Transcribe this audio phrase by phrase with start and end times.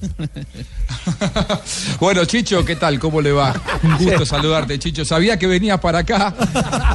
[2.00, 2.98] bueno, Chicho, ¿qué tal?
[2.98, 3.54] ¿Cómo le va?
[3.82, 5.04] Un gusto saludarte, Chicho.
[5.04, 6.34] Sabía que venías para acá.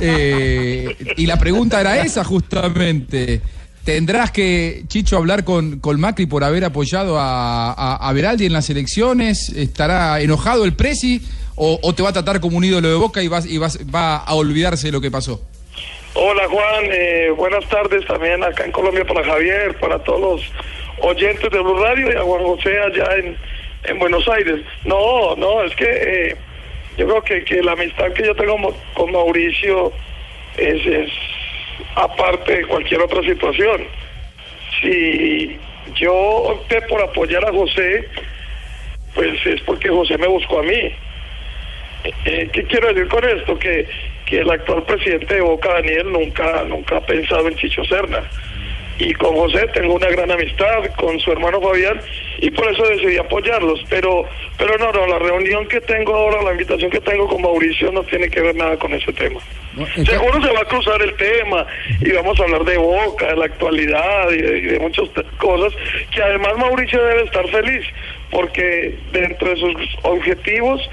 [0.03, 3.41] Eh, y la pregunta era esa, justamente.
[3.83, 8.53] ¿Tendrás que, Chicho, hablar con, con Macri por haber apoyado a, a, a Beraldi en
[8.53, 9.49] las elecciones?
[9.49, 11.21] ¿Estará enojado el Presi?
[11.55, 13.79] O, o, te va a tratar como un ídolo de boca y, vas, y vas,
[13.93, 15.41] va a olvidarse de lo que pasó?
[16.13, 20.41] Hola Juan, eh, buenas tardes también acá en Colombia para Javier, para todos los
[20.99, 23.37] oyentes de Blue Radio y a Juan José allá en,
[23.85, 24.61] en Buenos Aires.
[24.85, 26.35] No, no, es que eh,
[26.97, 29.91] yo creo que, que, la amistad que yo tengo con Mauricio
[30.57, 31.09] es, es
[31.95, 33.83] aparte de cualquier otra situación.
[34.81, 35.57] Si
[35.95, 38.07] yo opté por apoyar a José,
[39.13, 40.91] pues es porque José me buscó a mí.
[42.25, 43.57] Eh, ¿Qué quiero decir con esto?
[43.59, 43.87] Que,
[44.25, 48.23] que el actual presidente de Boca, Daniel, nunca, nunca ha pensado en Chicho Serna.
[49.01, 51.99] Y con José tengo una gran amistad, con su hermano Fabián,
[52.37, 53.83] y por eso decidí apoyarlos.
[53.89, 54.25] Pero,
[54.59, 58.03] pero no, no, la reunión que tengo ahora, la invitación que tengo con Mauricio no
[58.03, 59.39] tiene que ver nada con ese tema.
[59.73, 61.65] No, Seguro se va a cruzar el tema
[61.99, 65.73] y vamos a hablar de Boca, de la actualidad y de, y de muchas cosas,
[66.13, 67.83] que además Mauricio debe estar feliz,
[68.29, 70.87] porque dentro de sus objetivos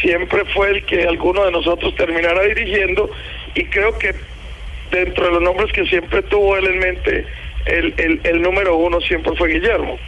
[0.00, 3.10] siempre fue el que alguno de nosotros terminara dirigiendo
[3.54, 4.14] y creo que
[4.90, 7.26] dentro de los nombres que siempre tuvo él en mente,
[7.66, 9.98] el, el, el número uno siempre fue Guillermo.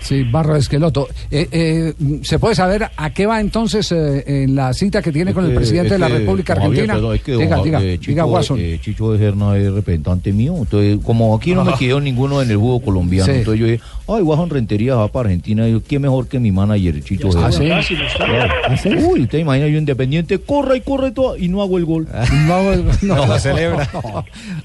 [0.00, 1.08] Sí, Barra Esqueloto.
[1.30, 5.32] Eh, eh, ¿Se puede saber a qué va entonces eh, en la cita que tiene
[5.32, 6.94] con el presidente de la República Argentina?
[6.94, 8.58] Perdón, es que, diga, don, diga, eh, Chicho, diga Watson.
[8.60, 10.54] eh, Chicho de Serna es representante mío.
[10.58, 13.38] Entonces, como aquí no me quedó ninguno en el juego colombiano, Sí.
[13.38, 15.66] entonces yo dije, ay, Watson Rentería va para Argentina.
[15.68, 17.82] Y yo, ¿qué mejor que mi manager, Chicho ¿Ah, Serna?
[17.82, 17.96] sí?
[18.20, 18.90] ¿Ah, sí?
[18.90, 22.08] Uy, te imaginas yo independiente, corre y corre todo y no hago el gol.
[22.46, 23.88] No, no, No, celebra.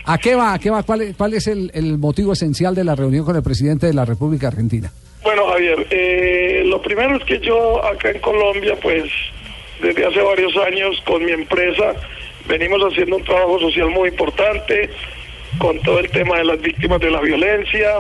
[0.06, 0.54] ¿A qué va?
[0.54, 0.84] ¿A qué va?
[0.84, 3.94] ¿Cuál es, cuál es el, el motivo esencial de la reunión con el presidente de
[3.94, 4.92] la República Argentina?
[5.30, 9.04] Bueno, Javier, eh, lo primero es que yo acá en Colombia, pues
[9.80, 11.94] desde hace varios años con mi empresa
[12.48, 14.90] venimos haciendo un trabajo social muy importante
[15.60, 17.98] con todo el tema de las víctimas de la violencia,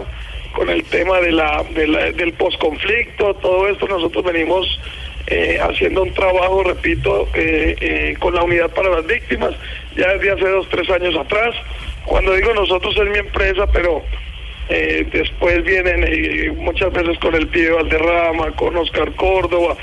[0.53, 4.79] con el tema de la, de del posconflicto, todo esto nosotros venimos
[5.27, 9.53] eh, haciendo un trabajo, repito, eh, eh, con la unidad para las víctimas,
[9.95, 11.53] ya desde hace dos, tres años atrás.
[12.05, 14.01] Cuando digo nosotros es mi empresa, pero
[14.69, 19.75] eh, después vienen eh, muchas veces con el pibe Valderrama, con Oscar Córdoba,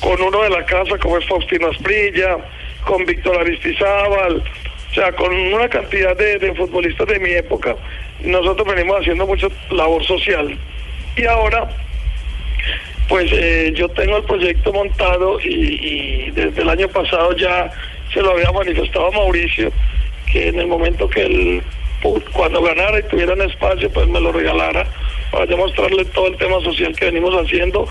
[0.00, 2.38] con uno de la casa como es Faustino Asprilla,
[2.84, 4.42] con Víctor Aristizábal,
[4.90, 7.76] o sea, con una cantidad de, de futbolistas de mi época,
[8.22, 10.56] nosotros venimos haciendo mucha labor social.
[11.16, 11.68] Y ahora,
[13.08, 17.70] pues eh, yo tengo el proyecto montado y, y desde el año pasado ya
[18.12, 19.72] se lo había manifestado a Mauricio,
[20.30, 21.62] que en el momento que él,
[22.04, 24.86] pu- cuando ganara y tuviera un espacio, pues me lo regalara
[25.32, 27.88] para yo mostrarle todo el tema social que venimos haciendo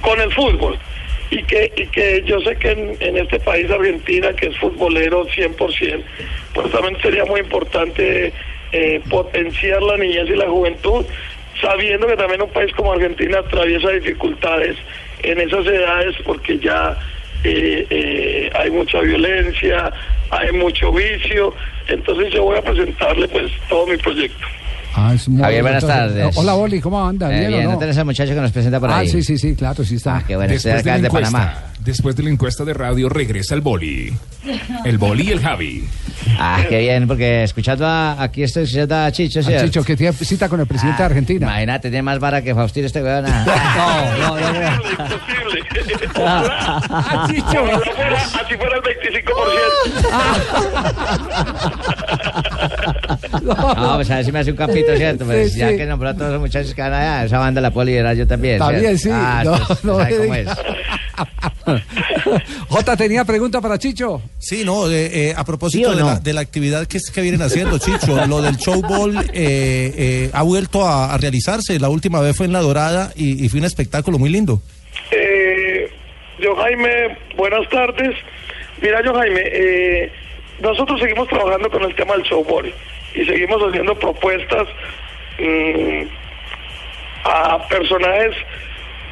[0.00, 0.78] con el fútbol.
[1.30, 5.26] Y que, y que yo sé que en, en este país, Argentina, que es futbolero
[5.26, 6.02] 100%,
[6.54, 8.32] pues también sería muy importante
[8.72, 11.04] eh, potenciar la niñez y la juventud,
[11.60, 14.76] sabiendo que también un país como Argentina atraviesa dificultades
[15.22, 16.98] en esas edades porque ya
[17.44, 19.90] eh, eh, hay mucha violencia,
[20.32, 21.54] hay mucho vicio,
[21.88, 24.44] entonces yo voy a presentarle pues todo mi proyecto.
[24.94, 26.36] Ah, es muy Javier, buenas tardes.
[26.36, 27.34] Hola, Boli, ¿cómo anda?
[27.34, 27.78] Eh, ¿Bien, bien, o ¿no no?
[27.78, 29.08] tenés al muchacho que nos presenta por Ah, ahí?
[29.08, 30.16] sí, sí, sí, claro, sí está.
[30.18, 31.62] Ah, qué bueno, Después de, acá la de encuesta, Panamá.
[31.80, 34.12] después de la encuesta de radio regresa el boli.
[34.84, 35.84] El boli y el Javi.
[36.38, 39.64] Ah, qué bien, porque escuchando a, aquí estoy escuchando a Chicho, Ah, ¿cierto?
[39.66, 41.46] Chicho, que tiene cita con el presidente de Argentina.
[41.46, 43.24] Imagínate, tiene más vara que Faustino este weón.
[43.28, 44.14] ah.
[44.18, 44.70] No, no, no, no.
[44.70, 45.62] Imposible.
[46.14, 46.80] Ojalá,
[47.60, 49.22] ojalá fuera, así fuera el 25%.
[53.42, 55.24] No, pues a ver si me hace un campito, ¿cierto?
[55.24, 55.76] Pues Sí, ya sí.
[55.76, 58.26] que nombró a todos los muchachos que van allá, esa banda la puedo liderar yo
[58.26, 58.58] también.
[58.58, 59.20] También, ¿cierto?
[59.20, 59.24] sí.
[59.26, 60.48] Ah, No, pues, no ¿sabe me cómo es?
[62.68, 64.20] Jota, ¿tenía pregunta para Chicho?
[64.44, 67.10] Sí, no, eh, eh, a propósito ¿Sí o de, la, de la actividad que, es-
[67.12, 71.78] que vienen haciendo, Chicho, lo del showball eh, eh, ha vuelto a, a realizarse.
[71.78, 74.60] La última vez fue en La Dorada y, y fue un espectáculo muy lindo.
[75.12, 75.88] Eh,
[76.40, 78.16] yo Jaime, buenas tardes.
[78.80, 80.12] Mira, yo Jaime, eh,
[80.60, 82.74] nosotros seguimos trabajando con el tema del showball
[83.14, 84.66] y seguimos haciendo propuestas
[85.38, 86.02] mm,
[87.24, 88.34] a personajes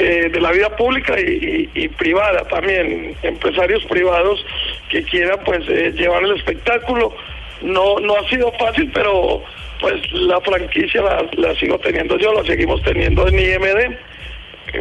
[0.01, 4.45] eh, de la vida pública y, y- y privada también, empresarios privados
[4.91, 7.15] que quieran pues eh, llevar el espectáculo.
[7.63, 9.43] No, no ha sido fácil, pero
[9.81, 13.97] pues la franquicia la, la sigo teniendo yo, la seguimos teniendo en IMD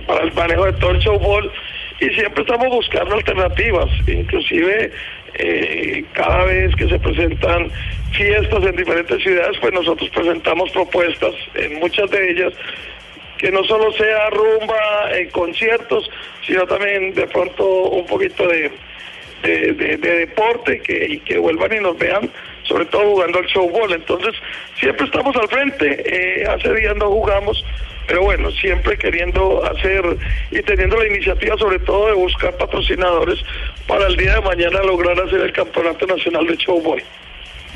[0.06, 1.52] para el manejo de todo el showball
[2.00, 4.92] y siempre estamos buscando alternativas, inclusive
[5.34, 7.70] eh, cada vez que se presentan
[8.12, 12.54] fiestas en diferentes ciudades, pues nosotros presentamos propuestas en muchas de ellas
[13.38, 16.10] que no solo sea rumba, y conciertos,
[16.46, 18.70] sino también de pronto un poquito de,
[19.44, 22.30] de, de- de deporte que, y que vuelvan y nos vean,
[22.64, 23.94] sobre todo jugando al showball.
[23.94, 24.34] Entonces,
[24.80, 26.04] siempre estamos al frente.
[26.06, 27.64] Eh, hace días no jugamos,
[28.08, 30.04] pero bueno, siempre queriendo hacer
[30.52, 33.40] y teniendo la iniciativa, sobre todo, de buscar patrocinadores
[33.88, 37.04] para el día de mañana lograr hacer el Campeonato Nacional de Showboy.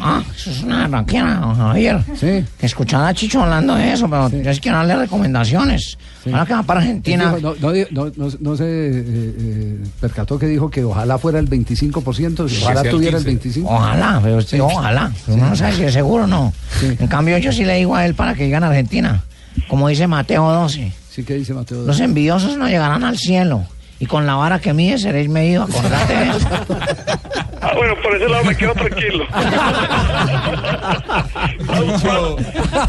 [0.05, 2.01] Ah, eso es una ranquera, don Javier.
[2.15, 2.43] Sí.
[2.59, 5.97] Que escuchaba a Chicho hablando de eso, pero yo quiero darle recomendaciones.
[6.25, 7.35] Ahora que va para Argentina.
[7.35, 11.39] Dijo, no, no, no, no- no se eh, eh, percató que dijo que ojalá fuera
[11.39, 13.61] el 25%, si ojalá el tuviera el 15.
[13.61, 13.63] 25%.
[13.65, 15.11] Ojalá, pero sí, ojalá.
[15.27, 16.53] Uno no sabe si es seguro o no.
[16.81, 19.21] En cambio, yo sí le digo a él para que digan Argentina.
[19.67, 20.91] Como dice Mateo 12.
[21.09, 21.83] Sí, que dice Mateo?
[21.83, 23.65] Los envidiosos no llegarán al cielo.
[23.99, 25.63] Y con la vara que mide seréis medido.
[25.63, 26.47] Acordate de eso.
[27.63, 29.25] Ah, bueno, por ese lado me quedo tranquilo.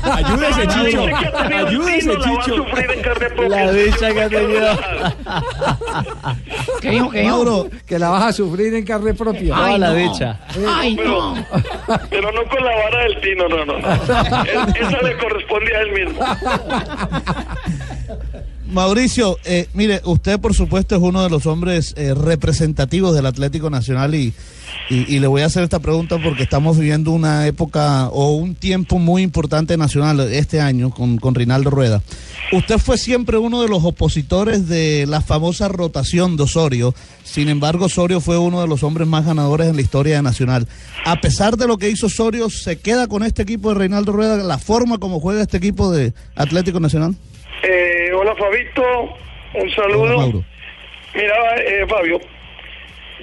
[0.03, 1.07] Ayúdese, Chicho.
[1.57, 2.65] Ayúdese, Chicho.
[3.03, 3.49] carne propia.
[3.49, 4.79] La dicha que ha tenido.
[6.81, 7.11] ¿Qué dijo?
[7.11, 7.31] ¿Qué dijo?
[7.37, 9.55] Mauro, que la vas a sufrir en carne propia.
[9.57, 10.41] Ay, la dicha.
[10.69, 11.47] Ay, Pero, no.
[12.11, 13.79] pero no con la vara del Tino, no, no.
[13.79, 13.89] no.
[13.93, 16.21] Es- esa le corresponde a él mismo.
[18.67, 23.71] Mauricio, eh, mire, usted por supuesto es uno de los hombres eh, representativos del Atlético
[23.71, 24.35] Nacional y,
[24.89, 28.55] y, y le voy a hacer esta pregunta porque estamos viviendo una época o un
[28.55, 32.03] tiempo muy importante nacional este año con, con Rinaldo Rueda.
[32.53, 37.87] Usted fue siempre uno de los opositores de la famosa rotación de Osorio, sin embargo
[37.87, 40.67] Osorio fue uno de los hombres más ganadores en la historia de Nacional.
[41.05, 44.37] A pesar de lo que hizo Osorio, ¿se queda con este equipo de Reinaldo Rueda,
[44.37, 47.15] la forma como juega este equipo de Atlético Nacional?
[47.63, 48.83] Eh, hola, Fabito.
[49.55, 50.03] Un saludo.
[50.03, 50.45] Hola, Mauro.
[51.15, 52.21] Mira, eh, Fabio,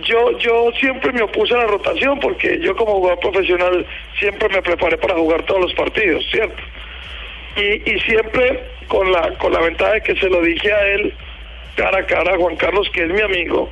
[0.01, 3.85] yo, yo siempre me opuse a la rotación porque yo como jugador profesional
[4.19, 6.61] siempre me preparé para jugar todos los partidos, ¿cierto?
[7.55, 11.13] Y, y siempre con la, con la ventaja de que se lo dije a él
[11.75, 13.71] cara a cara, a Juan Carlos, que es mi amigo,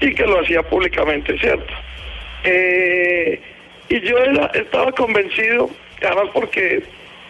[0.00, 1.72] y que lo hacía públicamente, ¿cierto?
[2.44, 3.40] Eh,
[3.88, 5.68] y yo era- estaba convencido,
[6.00, 6.82] además porque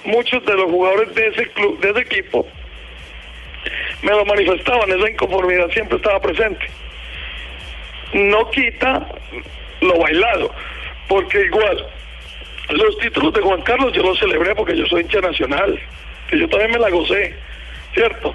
[0.04, 2.46] muchos de los jugadores de ese club, de ese equipo,
[4.02, 6.66] me lo manifestaban, esa inconformidad siempre estaba presente.
[8.12, 9.06] No quita
[9.80, 10.52] lo bailado,
[11.08, 11.86] porque igual,
[12.70, 15.78] los títulos de Juan Carlos yo los celebré porque yo soy hincha nacional,
[16.28, 17.34] que yo también me la gocé,
[17.94, 18.34] ¿cierto?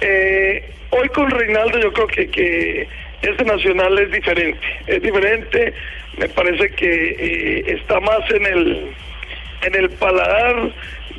[0.00, 2.88] Eh, hoy con Reinaldo yo creo que, que
[3.22, 5.74] este nacional es diferente, es diferente,
[6.16, 8.94] me parece que eh, está más en el
[9.62, 10.70] en el paladar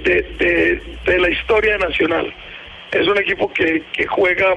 [0.03, 2.33] de, de, de la historia nacional.
[2.91, 4.55] Es un equipo que, que juega,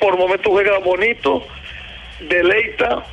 [0.00, 1.46] por momentos juega bonito,
[2.28, 3.04] deleita,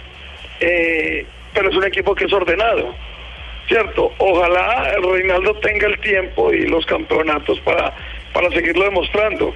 [0.60, 2.96] eh, pero es un equipo que es ordenado,
[3.68, 4.14] ¿cierto?
[4.18, 7.94] Ojalá el Reinaldo tenga el tiempo y los campeonatos para,
[8.34, 9.54] para seguirlo demostrando.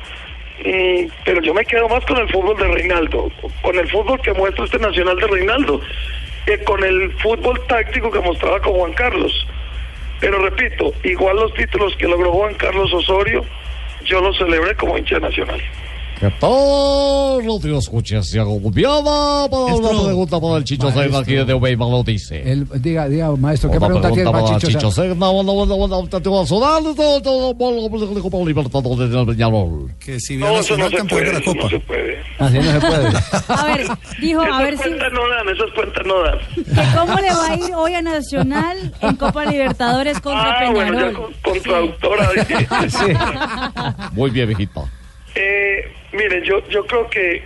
[0.64, 3.32] Mm, pero yo me quedo más con el fútbol de Reinaldo,
[3.62, 5.82] con el fútbol que muestra este Nacional de Reinaldo,
[6.46, 9.48] que con el fútbol táctico que mostraba con Juan Carlos.
[10.20, 13.44] Pero repito, igual los títulos que logró Juan Carlos Osorio,
[14.06, 15.62] yo los celebré como hincha nacional.
[16.22, 17.44] ¿Qué tal?
[17.48, 21.90] No te escuches, Santiago Gutiérrez, para una pregunta para el Chicho Serna aquí de Weimar
[21.90, 22.44] lo dice.
[22.46, 24.68] Él, diga, diga, maestro, ¿qué Otra pregunta tiene pregunta para para Chicho?
[24.80, 25.14] Chicho Serna?
[25.14, 29.10] Serna, bueno, bueno, bueno, te tengo a sonar, todo, todo, todo, todo, todo, Copa Libertadores
[29.10, 29.92] del Peñarol.
[30.00, 31.64] Que si vio No, eso no Nacional se campeón puede, de la Copa.
[31.64, 32.18] no se puede.
[32.38, 33.08] Así no se puede.
[33.48, 33.88] A ver,
[34.22, 36.40] dijo, a Esas ver si cuentas no dan, esas cuentas no dan.
[36.78, 40.94] que cómo le va a ir hoy a Nacional en Copa Libertadores contra Ah, bueno,
[40.94, 41.34] ya Peñarol.
[41.42, 42.30] con, con traductora.
[42.36, 43.18] dije.
[44.14, 44.82] Muy bien, viejita.
[46.40, 47.44] Yo, yo creo que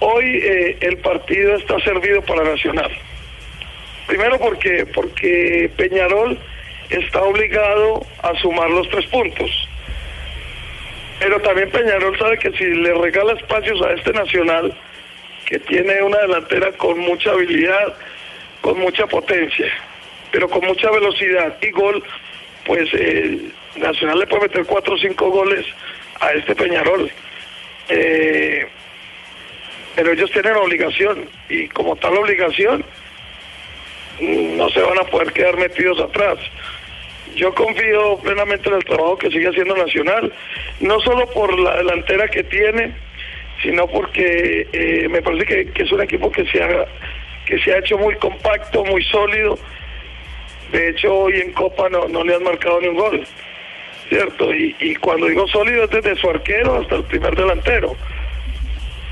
[0.00, 2.90] hoy eh, el partido está servido para Nacional.
[4.06, 6.38] Primero porque, porque Peñarol
[6.90, 9.68] está obligado a sumar los tres puntos.
[11.18, 14.72] Pero también Peñarol sabe que si le regala espacios a este Nacional,
[15.44, 17.94] que tiene una delantera con mucha habilidad,
[18.60, 19.70] con mucha potencia,
[20.30, 22.02] pero con mucha velocidad y gol,
[22.64, 25.66] pues eh, Nacional le puede meter cuatro o cinco goles
[26.20, 27.10] a este Peñarol.
[27.88, 28.66] Eh,
[29.94, 32.84] pero ellos tienen obligación y como tal obligación
[34.20, 36.38] no se van a poder quedar metidos atrás.
[37.34, 40.32] Yo confío plenamente en el trabajo que sigue haciendo Nacional,
[40.80, 42.92] no solo por la delantera que tiene,
[43.62, 46.86] sino porque eh, me parece que, que es un equipo que se, ha,
[47.46, 49.58] que se ha hecho muy compacto, muy sólido.
[50.72, 53.26] De hecho, hoy en Copa no, no le han marcado ni un gol,
[54.08, 54.54] ¿cierto?
[54.54, 57.96] Y, y cuando digo sólido es desde su arquero hasta el primer delantero.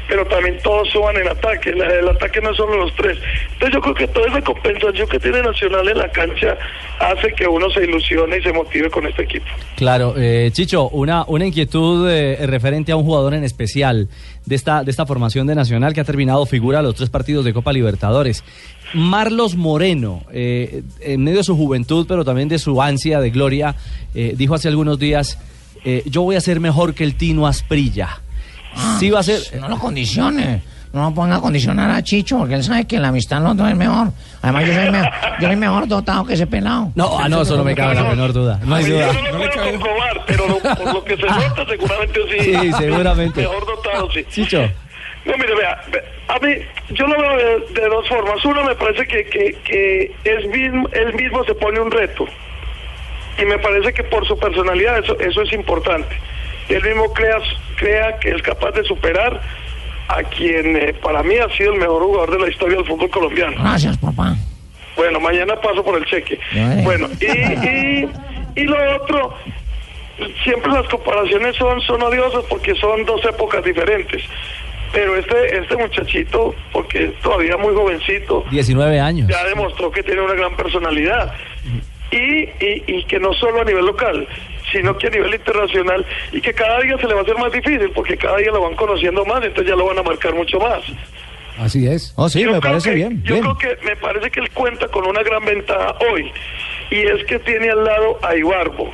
[0.08, 1.70] Pero también todos suban en ataque.
[1.70, 3.18] El ataque no es solo los tres.
[3.52, 6.56] Entonces yo creo que toda esa compensación que tiene Nacional en la cancha
[6.98, 9.46] hace que uno se ilusione y se motive con este equipo.
[9.76, 14.08] Claro, eh, Chicho, una, una inquietud eh, referente a un jugador en especial
[14.46, 17.52] de esta, de esta formación de Nacional que ha terminado figura los tres partidos de
[17.52, 18.44] Copa Libertadores.
[18.94, 23.74] Marlos Moreno, eh, en medio de su juventud, pero también de su ansia de gloria,
[24.14, 25.38] eh, dijo hace algunos días,
[25.84, 28.20] eh, yo voy a ser mejor que el Tino Asprilla.
[28.98, 29.40] Sí va a ser...
[29.60, 30.62] No lo condicione.
[30.92, 33.76] No lo ponga a condicionar a Chicho, porque él sabe que la amistad no es
[33.76, 34.08] mejor.
[34.40, 36.90] Además, yo soy, me- yo soy mejor dotado que ese pelado.
[36.94, 38.58] No, ah, no, eso no me cabe la menor duda.
[38.64, 39.12] No hay duda.
[39.12, 42.38] yo no lo veo con Escobar, pero lo- por lo que se nota seguramente sí.
[42.54, 43.40] Sí, seguramente.
[43.42, 44.24] Mejor dotado, sí.
[44.30, 44.62] Chicho.
[45.26, 46.52] No, mire, vea, ve- a mí,
[46.94, 48.42] yo lo veo de, de dos formas.
[48.44, 52.24] Uno, me parece que, que, que es mismo, él mismo se pone un reto.
[53.38, 56.16] Y me parece que por su personalidad eso, eso es importante.
[56.68, 57.38] Él mismo crea,
[57.76, 59.40] crea que es capaz de superar
[60.08, 63.10] a quien eh, para mí ha sido el mejor jugador de la historia del fútbol
[63.10, 63.56] colombiano.
[63.60, 64.36] Gracias, papá.
[64.96, 66.38] Bueno, mañana paso por el cheque.
[66.82, 68.08] Bueno, y, y,
[68.56, 69.34] y lo otro,
[70.42, 74.22] siempre las comparaciones son, son odiosas porque son dos épocas diferentes.
[74.92, 79.28] Pero este, este muchachito, porque es todavía muy jovencito, 19 años.
[79.28, 81.34] ya demostró que tiene una gran personalidad.
[82.10, 84.26] Y, y, y que no solo a nivel local,
[84.72, 87.52] sino que a nivel internacional, y que cada día se le va a hacer más
[87.52, 90.58] difícil, porque cada día lo van conociendo más, entonces ya lo van a marcar mucho
[90.58, 90.80] más.
[91.58, 92.12] Así es.
[92.16, 93.22] Oh, sí, Yo me creo parece que- bien.
[93.24, 93.44] Yo bien.
[93.54, 96.30] creo que me parece que él cuenta con una gran ventaja hoy
[96.90, 98.92] y es que tiene al lado a Ibarbo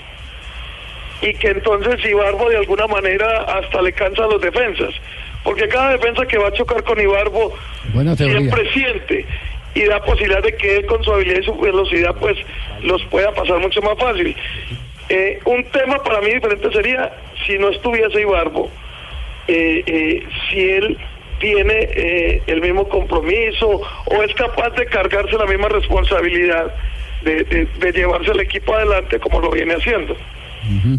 [1.23, 4.95] y que entonces Ibarbo de alguna manera hasta le cansa a los defensas
[5.43, 7.53] porque cada defensa que va a chocar con Ibarbo
[8.17, 9.27] siempre siente
[9.75, 12.37] y da posibilidad de que él con su habilidad y su velocidad pues
[12.83, 14.37] los pueda pasar mucho más fácil.
[15.15, 17.13] Eh, un tema para mí diferente sería
[17.47, 18.71] si no estuviese Ibarbo,
[19.47, 20.97] eh, eh, si él
[21.39, 23.69] tiene eh, el mismo compromiso
[24.07, 26.73] o es capaz de cargarse la misma responsabilidad
[27.25, 30.17] de, de- de llevarse el equipo adelante como lo viene haciendo.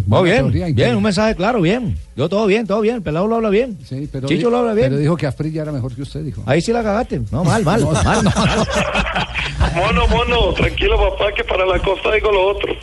[0.08, 0.96] Muy bien, teoría, bien, bien.
[0.98, 1.96] un mensaje claro, bien.
[2.17, 2.98] Yo todo bien, todo bien.
[2.98, 3.77] El pelado lo habla bien.
[3.86, 4.89] Sí, pero Chicho lo habla bien.
[4.89, 6.43] Pero dijo que Asprilla era mejor que usted, dijo.
[6.46, 7.22] Ahí sí la cagaste.
[7.32, 8.25] No, mal, mal, mal.
[9.75, 12.75] Mono, mono, tranquilo papá, que para la costa digo lo otro.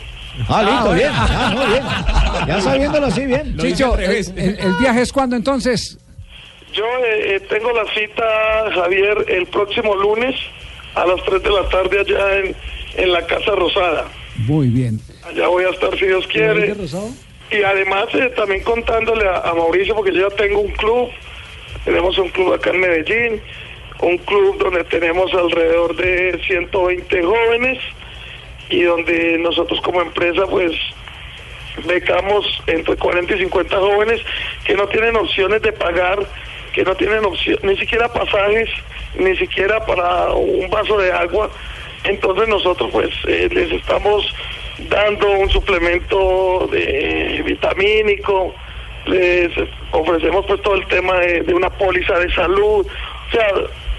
[0.49, 1.11] Ah, listo, bien.
[1.13, 1.83] Ah, muy bien.
[2.47, 3.57] Ya sabiéndolo así, bien.
[3.57, 5.97] Chicho, el, el- el viaje es cuando entonces?
[6.73, 8.23] Yo eh, eh, tengo la cita,
[8.73, 10.35] Javier, el próximo lunes
[10.95, 12.55] a las 3 de la tarde allá en,
[12.97, 14.05] en la Casa Rosada.
[14.37, 14.99] Muy bien.
[15.27, 16.73] Allá voy a estar si Dios quiere.
[17.51, 21.09] Y además eh, también contándole a, a Mauricio, porque yo ya tengo un club,
[21.83, 23.41] tenemos un club acá en Medellín,
[24.01, 27.77] un club donde tenemos alrededor de 120 jóvenes
[28.71, 30.71] y donde nosotros como empresa pues
[31.85, 34.21] becamos entre 40 y 50 jóvenes
[34.63, 36.19] que no tienen opciones de pagar,
[36.73, 38.69] que no tienen opción, ni siquiera pasajes,
[39.15, 41.49] ni siquiera para un vaso de agua.
[42.03, 44.33] Entonces nosotros pues eh, les estamos
[44.89, 48.55] dando un suplemento de vitamínico,
[49.05, 49.51] les
[49.91, 52.87] ofrecemos pues todo el tema de, de una póliza de salud.
[52.87, 53.47] O sea,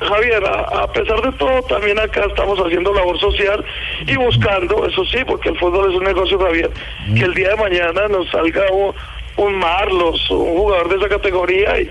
[0.08, 3.64] Javier, a, pesar de todo, también acá estamos haciendo labor social
[4.06, 6.70] y buscando, eso sí, porque el fútbol es un negocio, Javier,
[7.16, 8.94] que el día de mañana nos salga un,
[9.36, 11.90] un Marlos, un jugador de esa categoría y,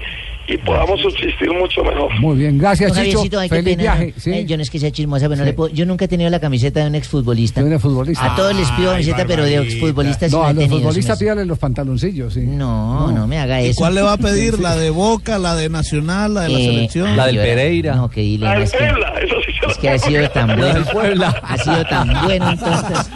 [0.53, 2.11] y podamos subsistir mucho mejor.
[2.19, 3.19] Muy bien, gracias, Chicho.
[3.19, 3.81] Javiercito, Feliz pena.
[3.81, 4.13] viaje.
[4.17, 4.31] Sí.
[4.33, 5.49] Eh, yo no es que sea chismosa, pero no Sí.
[5.49, 7.61] le puedo- yo nunca he tenido la camiseta de un exfutbolista.
[7.61, 8.33] De un exfutbolista.
[8.33, 11.17] A todos les pido Ay, camiseta, pero de exfutbolista sí No, no a los futbolistas
[11.17, 12.41] sí pídale los pantaloncillos, sí.
[12.41, 13.79] No, no me haga ¿Y eso.
[13.79, 14.59] cuál le va a pedir?
[14.59, 17.07] ¿La de Boca, la de Nacional, la de la Eh, selección?
[17.19, 18.51] ay, ahora- No, qué dilema.
[18.53, 20.73] Al Es que, Puebla, eso sí se es que ha sido tan La bueno.
[20.73, 21.41] del Puebla.
[21.43, 23.09] Ha sido tan bueno, entonces.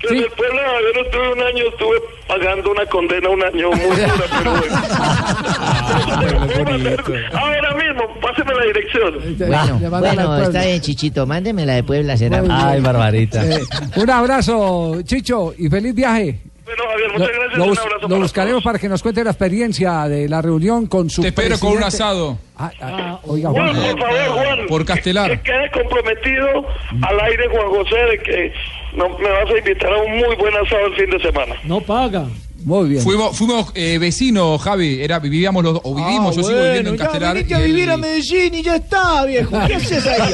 [0.00, 1.96] Que en el Puebla yo no estuve un año, estuve
[2.28, 4.80] pagando una condena un año muy dura, pero bueno.
[7.32, 9.14] Ahora mismo, páseme la dirección.
[9.38, 11.26] Bueno, bueno, está bien, Chichito.
[11.26, 12.42] Mándeme la de Puebla, será.
[12.48, 13.44] Ay, Barbarita.
[13.44, 13.60] Eh,
[13.96, 16.40] un abrazo, Chicho, y feliz viaje.
[16.64, 17.58] Bueno, Javier, muchas gracias.
[17.58, 20.40] lo un bus- abrazo lo para buscaremos para que nos cuente la experiencia de la
[20.40, 21.96] reunión con su Te espero con un presidente.
[21.96, 22.38] asado.
[22.56, 23.96] Ah, ah, oiga, Juan, Juan.
[23.96, 24.58] por favor, Juan.
[24.68, 25.30] Por Castelar.
[25.32, 26.46] Que quede comprometido
[27.02, 28.52] al aire, Juan José, de que
[28.94, 31.54] no, me vas a invitar a un muy buen asado el fin de semana.
[31.64, 32.26] No paga.
[32.64, 33.02] Muy bien.
[33.02, 35.02] Fuimos, fuimos eh, vecinos, Javi.
[35.02, 37.36] Era, vivíamos los, o vivimos, yo sigo viviendo en Castelar.
[37.36, 39.50] y el- Medellín y ya está, viejo.
[39.66, 40.32] ¿Qué haces ahí?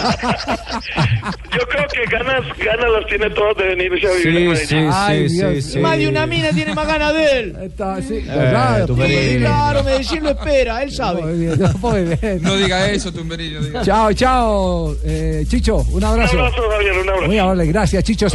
[1.52, 4.90] Yo creo que ganas, ganas las tiene todas de venirse a vivir a Sí, Medellín.
[4.90, 5.54] sí, Ay, sí, Dios.
[5.54, 5.78] sí, sí.
[5.78, 7.56] Más de una mina tiene más ganas de él.
[7.62, 9.36] Está, sí, Eh.
[9.40, 11.22] Claro, Medellín lo espera, él sabe.
[11.22, 12.42] Muy bien, muy bien.
[12.42, 13.60] No diga eso, Tumberillo.
[13.60, 13.82] no diga.
[13.82, 16.38] Chao, chao, eh, Chicho, un Un abrazo.
[16.38, 17.26] abrazo, Javier, un abrazo.
[17.26, 18.28] Muy amable, gracias, Chicho.